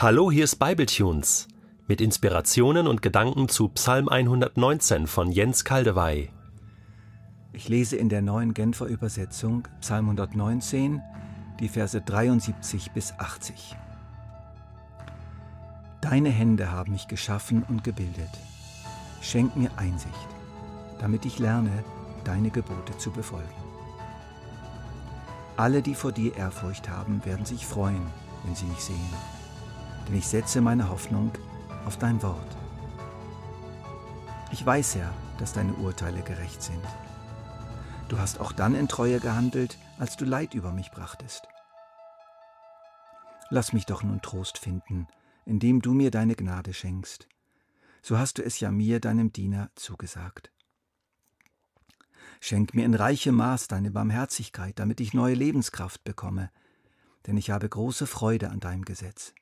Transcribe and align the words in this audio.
Hallo, 0.00 0.30
hier 0.30 0.44
ist 0.44 0.60
Bibletunes 0.60 1.48
mit 1.88 2.00
Inspirationen 2.00 2.86
und 2.86 3.02
Gedanken 3.02 3.48
zu 3.48 3.68
Psalm 3.70 4.08
119 4.08 5.08
von 5.08 5.32
Jens 5.32 5.64
Kaldewey. 5.64 6.30
Ich 7.52 7.68
lese 7.68 7.96
in 7.96 8.08
der 8.08 8.22
neuen 8.22 8.54
Genfer 8.54 8.86
Übersetzung 8.86 9.66
Psalm 9.80 10.04
119, 10.04 11.02
die 11.58 11.68
Verse 11.68 12.00
73 12.00 12.92
bis 12.92 13.12
80. 13.18 13.76
Deine 16.00 16.28
Hände 16.28 16.70
haben 16.70 16.92
mich 16.92 17.08
geschaffen 17.08 17.64
und 17.68 17.82
gebildet. 17.82 18.30
Schenk 19.20 19.56
mir 19.56 19.72
Einsicht, 19.74 20.28
damit 21.00 21.26
ich 21.26 21.40
lerne, 21.40 21.82
deine 22.22 22.50
Gebote 22.50 22.96
zu 22.98 23.10
befolgen. 23.10 23.48
Alle, 25.56 25.82
die 25.82 25.96
vor 25.96 26.12
dir 26.12 26.36
Ehrfurcht 26.36 26.88
haben, 26.88 27.20
werden 27.24 27.44
sich 27.44 27.66
freuen, 27.66 28.06
wenn 28.44 28.54
sie 28.54 28.66
mich 28.66 28.78
sehen 28.78 29.37
denn 30.08 30.16
ich 30.16 30.26
setze 30.26 30.60
meine 30.60 30.88
Hoffnung 30.88 31.32
auf 31.84 31.98
dein 31.98 32.22
Wort. 32.22 32.56
Ich 34.50 34.64
weiß 34.64 34.94
ja, 34.94 35.12
dass 35.38 35.52
deine 35.52 35.74
Urteile 35.74 36.22
gerecht 36.22 36.62
sind. 36.62 36.82
Du 38.08 38.18
hast 38.18 38.40
auch 38.40 38.52
dann 38.52 38.74
in 38.74 38.88
Treue 38.88 39.20
gehandelt, 39.20 39.76
als 39.98 40.16
du 40.16 40.24
Leid 40.24 40.54
über 40.54 40.72
mich 40.72 40.90
brachtest. 40.90 41.46
Lass 43.50 43.74
mich 43.74 43.84
doch 43.84 44.02
nun 44.02 44.22
Trost 44.22 44.56
finden, 44.56 45.06
indem 45.44 45.82
du 45.82 45.92
mir 45.92 46.10
deine 46.10 46.34
Gnade 46.34 46.72
schenkst. 46.72 47.28
So 48.00 48.18
hast 48.18 48.38
du 48.38 48.42
es 48.42 48.60
ja 48.60 48.70
mir, 48.70 49.00
deinem 49.00 49.32
Diener, 49.32 49.70
zugesagt. 49.74 50.50
Schenk 52.40 52.74
mir 52.74 52.84
in 52.84 52.94
reichem 52.94 53.34
Maß 53.34 53.68
deine 53.68 53.90
Barmherzigkeit, 53.90 54.78
damit 54.78 55.00
ich 55.00 55.12
neue 55.12 55.34
Lebenskraft 55.34 56.04
bekomme, 56.04 56.50
denn 57.26 57.36
ich 57.36 57.50
habe 57.50 57.68
große 57.68 58.06
Freude 58.06 58.50
an 58.50 58.60
deinem 58.60 58.84
Gesetz 58.84 59.34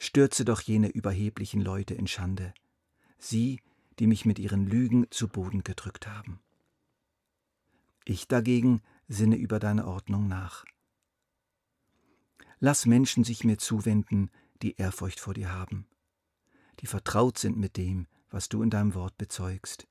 stürze 0.00 0.46
doch 0.46 0.62
jene 0.62 0.88
überheblichen 0.88 1.60
Leute 1.60 1.94
in 1.94 2.06
Schande, 2.06 2.54
sie, 3.18 3.60
die 3.98 4.06
mich 4.06 4.24
mit 4.24 4.38
ihren 4.38 4.66
Lügen 4.66 5.06
zu 5.10 5.28
Boden 5.28 5.62
gedrückt 5.62 6.06
haben. 6.06 6.40
Ich 8.06 8.26
dagegen 8.26 8.80
sinne 9.08 9.36
über 9.36 9.60
deine 9.60 9.86
Ordnung 9.86 10.26
nach. 10.26 10.64
Lass 12.60 12.86
Menschen 12.86 13.24
sich 13.24 13.44
mir 13.44 13.58
zuwenden, 13.58 14.30
die 14.62 14.76
Ehrfurcht 14.76 15.20
vor 15.20 15.34
dir 15.34 15.52
haben, 15.52 15.86
die 16.80 16.86
vertraut 16.86 17.38
sind 17.38 17.58
mit 17.58 17.76
dem, 17.76 18.06
was 18.30 18.48
du 18.48 18.62
in 18.62 18.70
deinem 18.70 18.94
Wort 18.94 19.18
bezeugst. 19.18 19.86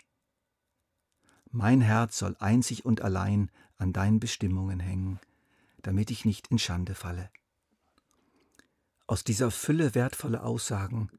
Mein 1.52 1.82
Herz 1.82 2.18
soll 2.18 2.36
einzig 2.40 2.84
und 2.84 3.02
allein 3.02 3.52
an 3.78 3.94
deinen 3.94 4.20
Bestimmungen 4.20 4.80
hängen, 4.80 5.20
damit 5.84 6.10
ich 6.10 6.26
nicht 6.26 6.48
in 6.48 6.58
Schande 6.58 6.96
falle. 6.96 7.30
Aus 9.10 9.24
dieser 9.24 9.50
Fülle 9.50 9.96
wertvoller 9.96 10.46
Aussagen 10.46 11.10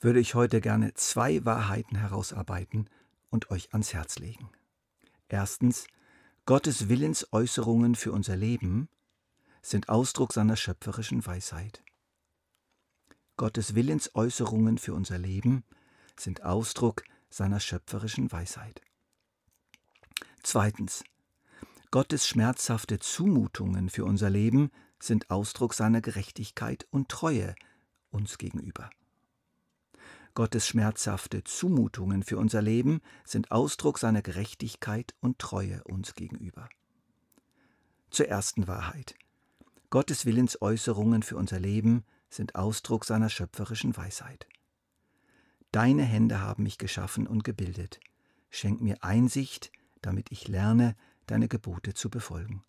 würde 0.00 0.18
ich 0.18 0.34
heute 0.34 0.60
gerne 0.60 0.94
zwei 0.94 1.44
Wahrheiten 1.44 1.94
herausarbeiten 1.94 2.90
und 3.30 3.52
euch 3.52 3.72
ans 3.72 3.94
Herz 3.94 4.18
legen. 4.18 4.50
Erstens, 5.28 5.86
Gottes 6.44 6.88
Willensäußerungen 6.88 7.94
für 7.94 8.10
unser 8.10 8.34
Leben 8.34 8.88
sind 9.62 9.88
Ausdruck 9.88 10.32
seiner 10.32 10.56
schöpferischen 10.56 11.24
Weisheit. 11.24 11.84
Gottes 13.36 13.76
Willensäußerungen 13.76 14.76
für 14.76 14.94
unser 14.94 15.18
Leben 15.18 15.62
sind 16.18 16.42
Ausdruck 16.42 17.04
seiner 17.30 17.60
schöpferischen 17.60 18.32
Weisheit. 18.32 18.82
Zweitens, 20.42 21.04
Gottes 21.92 22.26
schmerzhafte 22.26 22.98
Zumutungen 22.98 23.88
für 23.88 24.04
unser 24.04 24.30
Leben 24.30 24.72
sind 24.98 25.30
Ausdruck 25.30 25.74
seiner 25.74 26.00
Gerechtigkeit 26.00 26.86
und 26.90 27.08
Treue 27.08 27.54
uns 28.10 28.38
gegenüber. 28.38 28.90
Gottes 30.34 30.66
schmerzhafte 30.66 31.44
Zumutungen 31.44 32.22
für 32.22 32.36
unser 32.36 32.60
Leben 32.60 33.00
sind 33.24 33.50
Ausdruck 33.50 33.98
seiner 33.98 34.20
Gerechtigkeit 34.20 35.14
und 35.20 35.38
Treue 35.38 35.82
uns 35.84 36.14
gegenüber. 36.14 36.68
Zur 38.10 38.28
ersten 38.28 38.68
Wahrheit. 38.68 39.14
Gottes 39.88 40.26
Willensäußerungen 40.26 41.22
für 41.22 41.36
unser 41.36 41.58
Leben 41.58 42.04
sind 42.28 42.54
Ausdruck 42.54 43.04
seiner 43.04 43.30
schöpferischen 43.30 43.96
Weisheit. 43.96 44.46
Deine 45.72 46.02
Hände 46.02 46.40
haben 46.40 46.64
mich 46.64 46.78
geschaffen 46.78 47.26
und 47.26 47.44
gebildet. 47.44 48.00
Schenk 48.50 48.80
mir 48.80 49.02
Einsicht, 49.02 49.72
damit 50.02 50.30
ich 50.30 50.48
lerne, 50.48 50.96
deine 51.26 51.48
Gebote 51.48 51.94
zu 51.94 52.10
befolgen. 52.10 52.62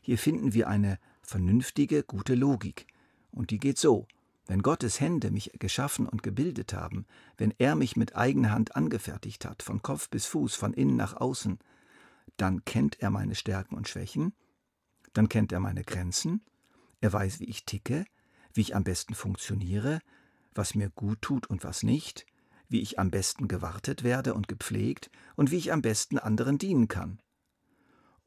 Hier 0.00 0.18
finden 0.18 0.54
wir 0.54 0.68
eine 0.68 0.98
vernünftige, 1.28 2.02
gute 2.02 2.34
Logik. 2.34 2.86
Und 3.30 3.50
die 3.50 3.58
geht 3.58 3.78
so. 3.78 4.06
Wenn 4.46 4.62
Gottes 4.62 4.98
Hände 4.98 5.30
mich 5.30 5.52
geschaffen 5.58 6.08
und 6.08 6.22
gebildet 6.22 6.72
haben, 6.72 7.04
wenn 7.36 7.52
er 7.58 7.74
mich 7.74 7.96
mit 7.96 8.16
eigener 8.16 8.50
Hand 8.50 8.74
angefertigt 8.76 9.44
hat, 9.44 9.62
von 9.62 9.82
Kopf 9.82 10.08
bis 10.08 10.24
Fuß, 10.24 10.54
von 10.54 10.72
innen 10.72 10.96
nach 10.96 11.14
außen, 11.14 11.58
dann 12.38 12.64
kennt 12.64 13.00
er 13.00 13.10
meine 13.10 13.34
Stärken 13.34 13.74
und 13.74 13.88
Schwächen, 13.88 14.32
dann 15.12 15.28
kennt 15.28 15.52
er 15.52 15.60
meine 15.60 15.84
Grenzen, 15.84 16.40
er 17.02 17.12
weiß, 17.12 17.40
wie 17.40 17.50
ich 17.50 17.66
ticke, 17.66 18.06
wie 18.54 18.62
ich 18.62 18.74
am 18.74 18.84
besten 18.84 19.14
funktioniere, 19.14 20.00
was 20.54 20.74
mir 20.74 20.88
gut 20.88 21.20
tut 21.20 21.46
und 21.46 21.62
was 21.62 21.82
nicht, 21.82 22.24
wie 22.70 22.80
ich 22.80 22.98
am 22.98 23.10
besten 23.10 23.48
gewartet 23.48 24.02
werde 24.02 24.32
und 24.32 24.48
gepflegt 24.48 25.10
und 25.36 25.50
wie 25.50 25.56
ich 25.56 25.72
am 25.74 25.82
besten 25.82 26.18
anderen 26.18 26.56
dienen 26.56 26.88
kann 26.88 27.20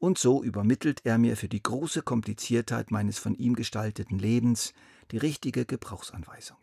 und 0.02 0.18
so 0.18 0.42
übermittelt 0.42 1.02
er 1.04 1.16
mir 1.16 1.36
für 1.36 1.48
die 1.48 1.62
große 1.62 2.02
Kompliziertheit 2.02 2.90
meines 2.90 3.20
von 3.20 3.36
ihm 3.36 3.54
gestalteten 3.54 4.18
Lebens 4.18 4.72
die 5.12 5.16
richtige 5.16 5.64
Gebrauchsanweisung. 5.64 6.58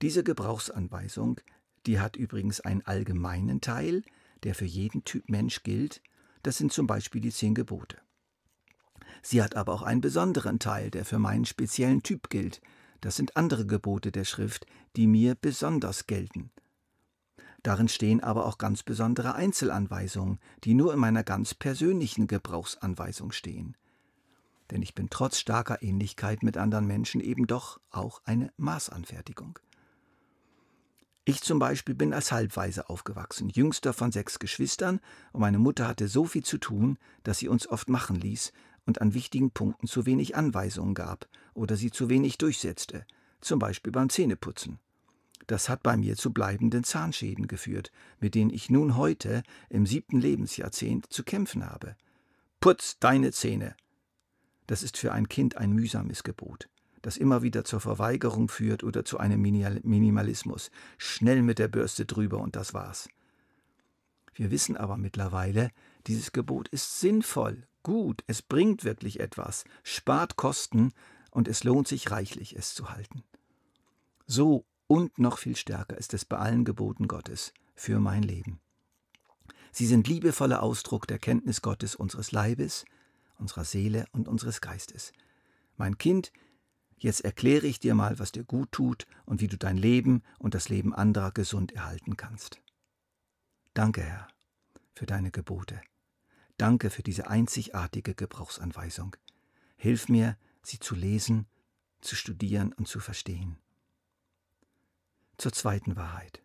Diese 0.00 0.24
Gebrauchsanweisung, 0.24 1.42
die 1.84 2.00
hat 2.00 2.16
übrigens 2.16 2.62
einen 2.62 2.80
allgemeinen 2.86 3.60
Teil, 3.60 4.02
der 4.44 4.54
für 4.54 4.64
jeden 4.64 5.04
Typ 5.04 5.28
Mensch 5.28 5.62
gilt, 5.62 6.00
das 6.42 6.56
sind 6.56 6.72
zum 6.72 6.86
Beispiel 6.86 7.20
die 7.20 7.32
zehn 7.32 7.54
Gebote. 7.54 7.98
Sie 9.20 9.42
hat 9.42 9.54
aber 9.54 9.74
auch 9.74 9.82
einen 9.82 10.00
besonderen 10.00 10.58
Teil, 10.58 10.90
der 10.90 11.04
für 11.04 11.18
meinen 11.18 11.44
speziellen 11.44 12.02
Typ 12.02 12.30
gilt, 12.30 12.62
das 13.02 13.16
sind 13.16 13.36
andere 13.36 13.66
Gebote 13.66 14.10
der 14.10 14.24
Schrift, 14.24 14.64
die 14.96 15.06
mir 15.06 15.34
besonders 15.34 16.06
gelten, 16.06 16.50
Darin 17.62 17.88
stehen 17.88 18.22
aber 18.22 18.46
auch 18.46 18.58
ganz 18.58 18.82
besondere 18.82 19.34
Einzelanweisungen, 19.34 20.38
die 20.64 20.74
nur 20.74 20.94
in 20.94 20.98
meiner 20.98 21.24
ganz 21.24 21.54
persönlichen 21.54 22.26
Gebrauchsanweisung 22.26 23.32
stehen. 23.32 23.76
Denn 24.70 24.82
ich 24.82 24.94
bin 24.94 25.10
trotz 25.10 25.38
starker 25.38 25.82
Ähnlichkeit 25.82 26.42
mit 26.42 26.56
anderen 26.56 26.86
Menschen 26.86 27.20
eben 27.20 27.46
doch 27.46 27.80
auch 27.90 28.22
eine 28.24 28.52
Maßanfertigung. 28.56 29.58
Ich 31.26 31.42
zum 31.42 31.58
Beispiel 31.58 31.94
bin 31.94 32.14
als 32.14 32.32
Halbweise 32.32 32.88
aufgewachsen, 32.88 33.50
jüngster 33.50 33.92
von 33.92 34.10
sechs 34.10 34.38
Geschwistern, 34.38 35.00
und 35.32 35.40
meine 35.42 35.58
Mutter 35.58 35.86
hatte 35.86 36.08
so 36.08 36.24
viel 36.24 36.44
zu 36.44 36.58
tun, 36.58 36.98
dass 37.24 37.38
sie 37.38 37.48
uns 37.48 37.68
oft 37.68 37.90
machen 37.90 38.16
ließ 38.16 38.52
und 38.86 39.02
an 39.02 39.12
wichtigen 39.12 39.50
Punkten 39.50 39.86
zu 39.86 40.06
wenig 40.06 40.34
Anweisungen 40.34 40.94
gab 40.94 41.28
oder 41.52 41.76
sie 41.76 41.90
zu 41.90 42.08
wenig 42.08 42.38
durchsetzte, 42.38 43.04
zum 43.40 43.58
Beispiel 43.58 43.92
beim 43.92 44.08
Zähneputzen. 44.08 44.78
Das 45.50 45.68
hat 45.68 45.82
bei 45.82 45.96
mir 45.96 46.14
zu 46.14 46.32
bleibenden 46.32 46.84
Zahnschäden 46.84 47.48
geführt, 47.48 47.90
mit 48.20 48.36
denen 48.36 48.50
ich 48.52 48.70
nun 48.70 48.96
heute 48.96 49.42
im 49.68 49.84
siebten 49.84 50.20
Lebensjahrzehnt 50.20 51.12
zu 51.12 51.24
kämpfen 51.24 51.68
habe. 51.68 51.96
Putz 52.60 53.00
deine 53.00 53.32
Zähne! 53.32 53.74
Das 54.68 54.84
ist 54.84 54.96
für 54.96 55.10
ein 55.10 55.28
Kind 55.28 55.56
ein 55.56 55.72
mühsames 55.72 56.22
Gebot, 56.22 56.68
das 57.02 57.16
immer 57.16 57.42
wieder 57.42 57.64
zur 57.64 57.80
Verweigerung 57.80 58.48
führt 58.48 58.84
oder 58.84 59.04
zu 59.04 59.18
einem 59.18 59.40
Minimalismus. 59.42 60.70
Schnell 60.98 61.42
mit 61.42 61.58
der 61.58 61.66
Bürste 61.66 62.06
drüber 62.06 62.38
und 62.38 62.54
das 62.54 62.72
war's. 62.72 63.08
Wir 64.34 64.52
wissen 64.52 64.76
aber 64.76 64.96
mittlerweile, 64.96 65.72
dieses 66.06 66.30
Gebot 66.30 66.68
ist 66.68 67.00
sinnvoll, 67.00 67.66
gut, 67.82 68.22
es 68.28 68.40
bringt 68.40 68.84
wirklich 68.84 69.18
etwas, 69.18 69.64
spart 69.82 70.36
Kosten 70.36 70.92
und 71.32 71.48
es 71.48 71.64
lohnt 71.64 71.88
sich 71.88 72.12
reichlich, 72.12 72.54
es 72.54 72.72
zu 72.72 72.90
halten. 72.90 73.24
So 74.28 74.64
und 74.90 75.20
noch 75.20 75.38
viel 75.38 75.54
stärker 75.54 75.96
ist 75.96 76.14
es 76.14 76.24
bei 76.24 76.36
allen 76.36 76.64
Geboten 76.64 77.06
Gottes 77.06 77.54
für 77.76 78.00
mein 78.00 78.24
Leben. 78.24 78.60
Sie 79.70 79.86
sind 79.86 80.08
liebevoller 80.08 80.64
Ausdruck 80.64 81.06
der 81.06 81.20
Kenntnis 81.20 81.62
Gottes 81.62 81.94
unseres 81.94 82.32
Leibes, 82.32 82.84
unserer 83.38 83.62
Seele 83.62 84.06
und 84.10 84.26
unseres 84.26 84.60
Geistes. 84.60 85.12
Mein 85.76 85.96
Kind, 85.96 86.32
jetzt 86.98 87.20
erkläre 87.20 87.68
ich 87.68 87.78
dir 87.78 87.94
mal, 87.94 88.18
was 88.18 88.32
dir 88.32 88.42
gut 88.42 88.72
tut 88.72 89.06
und 89.26 89.40
wie 89.40 89.46
du 89.46 89.56
dein 89.56 89.76
Leben 89.76 90.24
und 90.40 90.54
das 90.54 90.68
Leben 90.68 90.92
anderer 90.92 91.30
gesund 91.30 91.70
erhalten 91.70 92.16
kannst. 92.16 92.60
Danke, 93.74 94.02
Herr, 94.02 94.26
für 94.96 95.06
deine 95.06 95.30
Gebote. 95.30 95.80
Danke 96.56 96.90
für 96.90 97.04
diese 97.04 97.30
einzigartige 97.30 98.16
Gebrauchsanweisung. 98.16 99.14
Hilf 99.76 100.08
mir, 100.08 100.36
sie 100.64 100.80
zu 100.80 100.96
lesen, 100.96 101.46
zu 102.00 102.16
studieren 102.16 102.72
und 102.72 102.88
zu 102.88 102.98
verstehen 102.98 103.56
zur 105.40 105.52
zweiten 105.52 105.96
Wahrheit. 105.96 106.42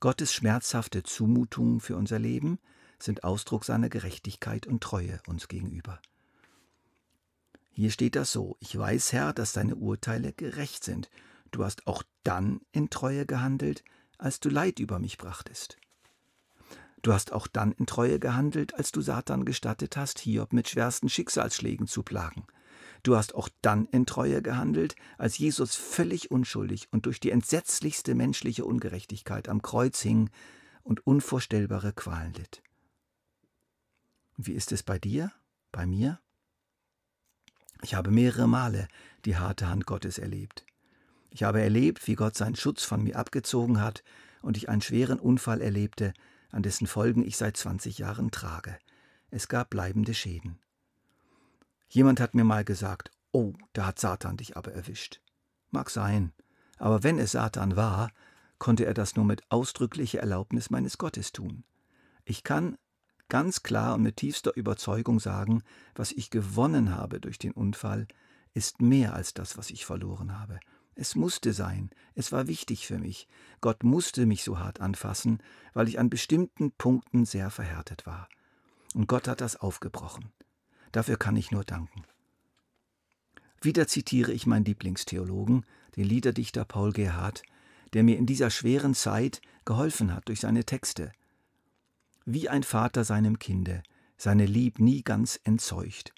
Gottes 0.00 0.32
schmerzhafte 0.32 1.02
Zumutungen 1.02 1.80
für 1.80 1.96
unser 1.96 2.18
Leben 2.18 2.58
sind 2.98 3.24
Ausdruck 3.24 3.64
seiner 3.64 3.88
Gerechtigkeit 3.88 4.66
und 4.66 4.82
Treue 4.82 5.20
uns 5.26 5.48
gegenüber. 5.48 6.00
Hier 7.72 7.90
steht 7.90 8.16
das 8.16 8.32
so, 8.32 8.56
ich 8.60 8.76
weiß, 8.76 9.12
Herr, 9.12 9.32
dass 9.32 9.52
deine 9.52 9.76
Urteile 9.76 10.32
gerecht 10.32 10.82
sind. 10.82 11.10
Du 11.52 11.64
hast 11.64 11.86
auch 11.86 12.02
dann 12.24 12.60
in 12.72 12.90
Treue 12.90 13.24
gehandelt, 13.24 13.84
als 14.18 14.40
du 14.40 14.48
Leid 14.48 14.80
über 14.80 14.98
mich 14.98 15.16
brachtest. 15.16 15.78
Du 17.02 17.12
hast 17.12 17.32
auch 17.32 17.46
dann 17.46 17.70
in 17.72 17.86
Treue 17.86 18.18
gehandelt, 18.18 18.74
als 18.74 18.90
du 18.90 19.00
Satan 19.00 19.44
gestattet 19.44 19.96
hast, 19.96 20.18
Hiob 20.18 20.52
mit 20.52 20.68
schwersten 20.68 21.08
Schicksalsschlägen 21.08 21.86
zu 21.86 22.02
plagen. 22.02 22.46
Du 23.02 23.16
hast 23.16 23.34
auch 23.34 23.48
dann 23.62 23.86
in 23.86 24.06
Treue 24.06 24.42
gehandelt, 24.42 24.96
als 25.16 25.38
Jesus 25.38 25.76
völlig 25.76 26.30
unschuldig 26.30 26.88
und 26.90 27.06
durch 27.06 27.20
die 27.20 27.30
entsetzlichste 27.30 28.14
menschliche 28.14 28.64
Ungerechtigkeit 28.64 29.48
am 29.48 29.62
Kreuz 29.62 30.00
hing 30.00 30.30
und 30.82 31.06
unvorstellbare 31.06 31.92
Qualen 31.92 32.32
litt. 32.34 32.62
Wie 34.36 34.52
ist 34.52 34.72
es 34.72 34.82
bei 34.82 34.98
dir, 34.98 35.32
bei 35.72 35.86
mir? 35.86 36.20
Ich 37.82 37.94
habe 37.94 38.10
mehrere 38.10 38.48
Male 38.48 38.88
die 39.24 39.36
harte 39.36 39.68
Hand 39.68 39.86
Gottes 39.86 40.18
erlebt. 40.18 40.64
Ich 41.30 41.42
habe 41.42 41.60
erlebt, 41.60 42.06
wie 42.06 42.14
Gott 42.14 42.36
seinen 42.36 42.56
Schutz 42.56 42.82
von 42.82 43.02
mir 43.02 43.16
abgezogen 43.16 43.80
hat 43.80 44.02
und 44.42 44.56
ich 44.56 44.68
einen 44.68 44.80
schweren 44.80 45.20
Unfall 45.20 45.60
erlebte, 45.60 46.14
an 46.50 46.62
dessen 46.62 46.86
Folgen 46.86 47.24
ich 47.24 47.36
seit 47.36 47.56
20 47.56 47.98
Jahren 47.98 48.30
trage. 48.30 48.78
Es 49.30 49.48
gab 49.48 49.70
bleibende 49.70 50.14
Schäden. 50.14 50.58
Jemand 51.88 52.20
hat 52.20 52.34
mir 52.34 52.44
mal 52.44 52.64
gesagt, 52.64 53.10
oh, 53.32 53.54
da 53.72 53.86
hat 53.86 53.98
Satan 53.98 54.36
dich 54.36 54.56
aber 54.56 54.72
erwischt. 54.72 55.20
Mag 55.70 55.90
sein, 55.90 56.32
aber 56.76 57.02
wenn 57.02 57.18
es 57.18 57.32
Satan 57.32 57.76
war, 57.76 58.10
konnte 58.58 58.84
er 58.84 58.94
das 58.94 59.16
nur 59.16 59.24
mit 59.24 59.42
ausdrücklicher 59.50 60.20
Erlaubnis 60.20 60.70
meines 60.70 60.98
Gottes 60.98 61.32
tun. 61.32 61.64
Ich 62.24 62.44
kann 62.44 62.76
ganz 63.28 63.62
klar 63.62 63.94
und 63.94 64.02
mit 64.02 64.16
tiefster 64.16 64.54
Überzeugung 64.56 65.20
sagen, 65.20 65.62
was 65.94 66.12
ich 66.12 66.30
gewonnen 66.30 66.94
habe 66.94 67.20
durch 67.20 67.38
den 67.38 67.52
Unfall, 67.52 68.06
ist 68.54 68.80
mehr 68.80 69.14
als 69.14 69.34
das, 69.34 69.56
was 69.56 69.70
ich 69.70 69.84
verloren 69.84 70.38
habe. 70.38 70.58
Es 70.94 71.14
musste 71.14 71.52
sein, 71.52 71.90
es 72.14 72.32
war 72.32 72.48
wichtig 72.48 72.86
für 72.86 72.98
mich. 72.98 73.28
Gott 73.60 73.84
musste 73.84 74.26
mich 74.26 74.42
so 74.42 74.58
hart 74.58 74.80
anfassen, 74.80 75.40
weil 75.72 75.86
ich 75.86 75.98
an 75.98 76.10
bestimmten 76.10 76.72
Punkten 76.72 77.24
sehr 77.24 77.50
verhärtet 77.50 78.04
war. 78.04 78.28
Und 78.94 79.06
Gott 79.06 79.28
hat 79.28 79.40
das 79.40 79.56
aufgebrochen. 79.56 80.32
Dafür 80.92 81.16
kann 81.16 81.36
ich 81.36 81.50
nur 81.50 81.64
danken. 81.64 82.04
Wieder 83.60 83.86
zitiere 83.88 84.32
ich 84.32 84.46
meinen 84.46 84.64
Lieblingstheologen, 84.64 85.64
den 85.96 86.04
Liederdichter 86.04 86.64
Paul 86.64 86.92
Gerhardt, 86.92 87.42
der 87.92 88.04
mir 88.04 88.16
in 88.16 88.26
dieser 88.26 88.50
schweren 88.50 88.94
Zeit 88.94 89.40
geholfen 89.64 90.14
hat 90.14 90.28
durch 90.28 90.40
seine 90.40 90.64
Texte. 90.64 91.12
Wie 92.24 92.48
ein 92.48 92.62
Vater 92.62 93.04
seinem 93.04 93.38
Kinde, 93.38 93.82
seine 94.16 94.46
Lieb 94.46 94.78
nie 94.78 95.02
ganz 95.02 95.40
entzeugt, 95.44 96.12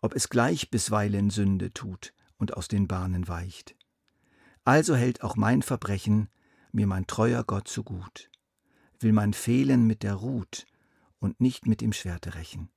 ob 0.00 0.14
es 0.14 0.28
gleich 0.28 0.70
bisweilen 0.70 1.30
Sünde 1.30 1.72
tut 1.72 2.12
und 2.38 2.56
aus 2.56 2.68
den 2.68 2.88
Bahnen 2.88 3.28
weicht. 3.28 3.74
Also 4.64 4.96
hält 4.96 5.22
auch 5.22 5.36
mein 5.36 5.62
Verbrechen 5.62 6.28
mir 6.72 6.86
mein 6.86 7.06
treuer 7.06 7.44
Gott 7.44 7.68
zu 7.68 7.84
gut, 7.84 8.30
will 8.98 9.12
mein 9.12 9.32
Fehlen 9.32 9.86
mit 9.86 10.02
der 10.02 10.14
Ruth 10.14 10.66
und 11.20 11.40
nicht 11.40 11.66
mit 11.66 11.80
dem 11.80 11.92
Schwerte 11.92 12.34
rächen. 12.34 12.68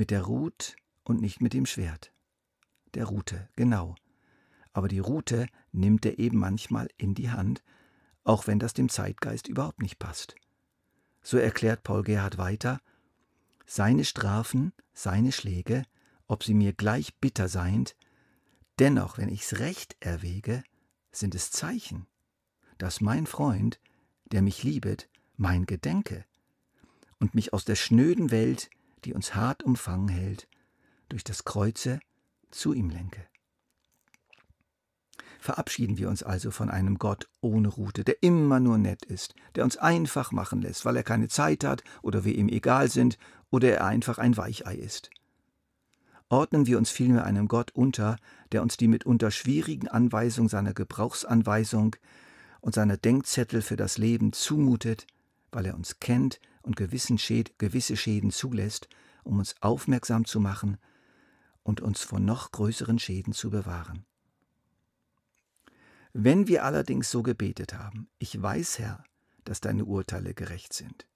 Mit 0.00 0.10
der 0.10 0.22
Ruth 0.22 0.76
und 1.04 1.20
nicht 1.20 1.42
mit 1.42 1.52
dem 1.52 1.66
Schwert. 1.66 2.10
Der 2.94 3.04
Rute, 3.04 3.50
genau. 3.54 3.96
Aber 4.72 4.88
die 4.88 4.98
Rute 4.98 5.46
nimmt 5.72 6.06
er 6.06 6.18
eben 6.18 6.38
manchmal 6.38 6.88
in 6.96 7.14
die 7.14 7.30
Hand, 7.30 7.62
auch 8.24 8.46
wenn 8.46 8.58
das 8.58 8.72
dem 8.72 8.88
Zeitgeist 8.88 9.46
überhaupt 9.46 9.82
nicht 9.82 9.98
passt. 9.98 10.36
So 11.20 11.36
erklärt 11.36 11.82
Paul 11.82 12.02
Gerhard 12.02 12.38
weiter, 12.38 12.80
seine 13.66 14.06
Strafen, 14.06 14.72
seine 14.94 15.32
Schläge, 15.32 15.82
ob 16.26 16.44
sie 16.44 16.54
mir 16.54 16.72
gleich 16.72 17.14
bitter 17.16 17.50
seind, 17.50 17.94
Dennoch, 18.78 19.18
wenn 19.18 19.28
ich's 19.28 19.58
recht 19.58 19.98
erwäge, 20.00 20.64
sind 21.12 21.34
es 21.34 21.50
Zeichen, 21.50 22.06
dass 22.78 23.02
mein 23.02 23.26
Freund, 23.26 23.78
der 24.32 24.40
mich 24.40 24.62
liebet, 24.62 25.10
mein 25.36 25.66
Gedenke 25.66 26.24
und 27.18 27.34
mich 27.34 27.52
aus 27.52 27.66
der 27.66 27.76
schnöden 27.76 28.30
Welt, 28.30 28.70
die 29.04 29.14
uns 29.14 29.34
hart 29.34 29.62
umfangen 29.62 30.08
hält, 30.08 30.48
durch 31.08 31.24
das 31.24 31.44
Kreuze 31.44 32.00
zu 32.50 32.72
ihm 32.72 32.90
lenke. 32.90 33.26
Verabschieden 35.38 35.96
wir 35.96 36.08
uns 36.10 36.22
also 36.22 36.50
von 36.50 36.70
einem 36.70 36.98
Gott 36.98 37.28
ohne 37.40 37.68
Rute, 37.68 38.04
der 38.04 38.22
immer 38.22 38.60
nur 38.60 38.76
nett 38.76 39.04
ist, 39.06 39.34
der 39.54 39.64
uns 39.64 39.78
einfach 39.78 40.32
machen 40.32 40.60
lässt, 40.60 40.84
weil 40.84 40.96
er 40.96 41.02
keine 41.02 41.28
Zeit 41.28 41.64
hat 41.64 41.82
oder 42.02 42.24
wir 42.24 42.34
ihm 42.34 42.48
egal 42.48 42.90
sind 42.90 43.16
oder 43.50 43.72
er 43.72 43.86
einfach 43.86 44.18
ein 44.18 44.36
Weichei 44.36 44.74
ist 44.74 45.10
ordnen 46.30 46.66
wir 46.66 46.78
uns 46.78 46.90
vielmehr 46.90 47.24
einem 47.24 47.48
Gott 47.48 47.72
unter, 47.72 48.16
der 48.52 48.62
uns 48.62 48.76
die 48.76 48.88
mitunter 48.88 49.30
schwierigen 49.30 49.88
Anweisungen 49.88 50.48
seiner 50.48 50.72
Gebrauchsanweisung 50.72 51.96
und 52.60 52.74
seiner 52.74 52.96
Denkzettel 52.96 53.62
für 53.62 53.76
das 53.76 53.98
Leben 53.98 54.32
zumutet, 54.32 55.06
weil 55.52 55.66
er 55.66 55.74
uns 55.74 56.00
kennt 56.00 56.40
und 56.62 56.76
gewisse 56.76 57.16
Schäden 57.18 58.30
zulässt, 58.30 58.88
um 59.24 59.38
uns 59.38 59.54
aufmerksam 59.60 60.24
zu 60.24 60.40
machen 60.40 60.78
und 61.62 61.80
uns 61.80 62.02
vor 62.02 62.20
noch 62.20 62.52
größeren 62.52 62.98
Schäden 62.98 63.32
zu 63.32 63.50
bewahren. 63.50 64.04
Wenn 66.12 66.48
wir 66.48 66.64
allerdings 66.64 67.10
so 67.10 67.22
gebetet 67.22 67.74
haben, 67.74 68.08
ich 68.18 68.40
weiß, 68.40 68.78
Herr, 68.80 69.04
dass 69.44 69.60
deine 69.60 69.84
Urteile 69.84 70.34
gerecht 70.34 70.72
sind. 70.72 71.06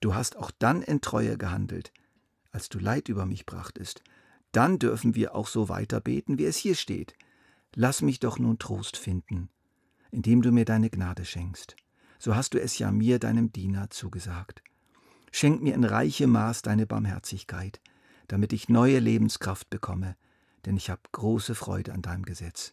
Du 0.00 0.14
hast 0.14 0.36
auch 0.36 0.50
dann 0.50 0.82
in 0.82 1.00
Treue 1.00 1.38
gehandelt, 1.38 1.92
als 2.52 2.68
du 2.68 2.78
Leid 2.78 3.08
über 3.08 3.26
mich 3.26 3.46
brachtest, 3.46 4.02
dann 4.52 4.78
dürfen 4.78 5.14
wir 5.14 5.34
auch 5.34 5.48
so 5.48 5.68
weiter 5.68 6.00
beten, 6.00 6.38
wie 6.38 6.44
es 6.44 6.56
hier 6.56 6.74
steht. 6.74 7.14
Lass 7.74 8.02
mich 8.02 8.20
doch 8.20 8.38
nun 8.38 8.58
Trost 8.58 8.96
finden, 8.96 9.50
indem 10.10 10.42
du 10.42 10.52
mir 10.52 10.64
deine 10.64 10.90
Gnade 10.90 11.24
schenkst. 11.24 11.76
So 12.18 12.34
hast 12.34 12.54
du 12.54 12.60
es 12.60 12.78
ja 12.78 12.90
mir, 12.90 13.18
deinem 13.18 13.52
Diener, 13.52 13.90
zugesagt. 13.90 14.62
Schenk 15.32 15.62
mir 15.62 15.74
in 15.74 15.84
reichem 15.84 16.30
Maß 16.30 16.62
deine 16.62 16.86
Barmherzigkeit, 16.86 17.80
damit 18.28 18.52
ich 18.52 18.68
neue 18.68 18.98
Lebenskraft 18.98 19.70
bekomme, 19.70 20.16
denn 20.64 20.76
ich 20.76 20.90
habe 20.90 21.02
große 21.12 21.54
Freude 21.54 21.92
an 21.92 22.02
deinem 22.02 22.24
Gesetz. 22.24 22.72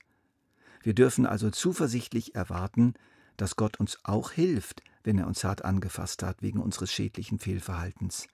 Wir 0.81 0.93
dürfen 0.93 1.25
also 1.25 1.49
zuversichtlich 1.49 2.35
erwarten, 2.35 2.93
dass 3.37 3.55
Gott 3.55 3.79
uns 3.79 3.97
auch 4.03 4.31
hilft, 4.31 4.83
wenn 5.03 5.17
er 5.17 5.27
uns 5.27 5.43
hart 5.43 5.65
angefasst 5.65 6.23
hat 6.23 6.41
wegen 6.41 6.59
unseres 6.59 6.91
schädlichen 6.91 7.39
Fehlverhaltens, 7.39 8.27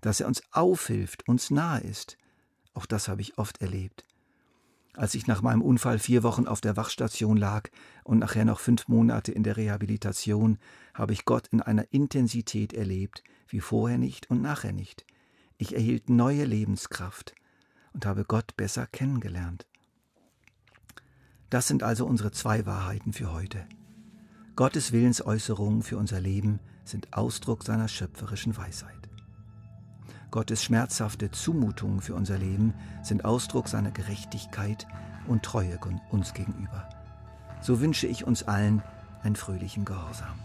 dass 0.00 0.20
er 0.20 0.26
uns 0.26 0.42
aufhilft, 0.52 1.28
uns 1.28 1.50
nahe 1.50 1.80
ist, 1.80 2.16
auch 2.74 2.86
das 2.86 3.08
habe 3.08 3.22
ich 3.22 3.38
oft 3.38 3.60
erlebt. 3.60 4.04
Als 4.98 5.14
ich 5.14 5.28
nach 5.28 5.42
meinem 5.42 5.62
Unfall 5.62 6.00
vier 6.00 6.24
Wochen 6.24 6.48
auf 6.48 6.60
der 6.60 6.76
Wachstation 6.76 7.36
lag 7.36 7.70
und 8.02 8.18
nachher 8.18 8.44
noch 8.44 8.58
fünf 8.58 8.88
Monate 8.88 9.30
in 9.30 9.44
der 9.44 9.56
Rehabilitation, 9.56 10.58
habe 10.92 11.12
ich 11.12 11.24
Gott 11.24 11.46
in 11.52 11.62
einer 11.62 11.92
Intensität 11.92 12.72
erlebt, 12.72 13.22
wie 13.46 13.60
vorher 13.60 13.96
nicht 13.96 14.28
und 14.28 14.42
nachher 14.42 14.72
nicht. 14.72 15.06
Ich 15.56 15.72
erhielt 15.72 16.10
neue 16.10 16.44
Lebenskraft 16.44 17.36
und 17.92 18.06
habe 18.06 18.24
Gott 18.24 18.56
besser 18.56 18.88
kennengelernt. 18.88 19.68
Das 21.48 21.68
sind 21.68 21.84
also 21.84 22.04
unsere 22.04 22.32
zwei 22.32 22.66
Wahrheiten 22.66 23.12
für 23.12 23.32
heute. 23.32 23.68
Gottes 24.56 24.90
Willensäußerungen 24.90 25.84
für 25.84 25.96
unser 25.96 26.20
Leben 26.20 26.58
sind 26.84 27.12
Ausdruck 27.12 27.62
seiner 27.62 27.86
schöpferischen 27.86 28.56
Weisheit. 28.56 29.07
Gottes 30.30 30.62
schmerzhafte 30.62 31.30
Zumutungen 31.30 32.00
für 32.00 32.14
unser 32.14 32.38
Leben 32.38 32.74
sind 33.02 33.24
Ausdruck 33.24 33.68
seiner 33.68 33.90
Gerechtigkeit 33.90 34.86
und 35.26 35.42
Treue 35.42 35.78
uns 36.10 36.34
gegenüber. 36.34 36.88
So 37.60 37.80
wünsche 37.80 38.06
ich 38.06 38.26
uns 38.26 38.42
allen 38.42 38.82
einen 39.22 39.36
fröhlichen 39.36 39.84
Gehorsam. 39.84 40.38